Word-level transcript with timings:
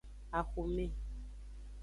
Axome. 0.39 0.85